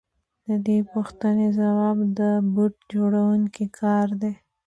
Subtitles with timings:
[0.47, 2.19] د دې پوښتنې ځواب د
[2.53, 4.33] بوټ جوړونکي کار دی